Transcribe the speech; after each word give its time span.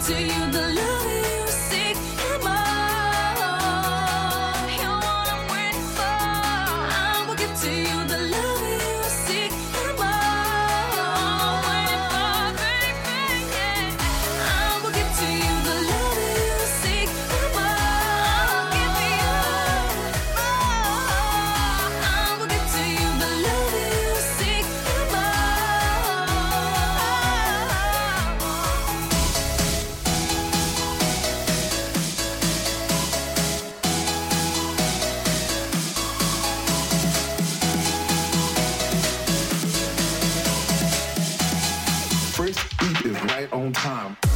to 0.00 0.14
you 0.14 0.50
the 0.52 0.74
love 0.76 0.87
own 43.68 43.72
time. 43.74 44.27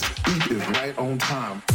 This 0.00 0.18
beat 0.24 0.56
is 0.56 0.68
right 0.68 0.96
on 0.98 1.18
time. 1.18 1.69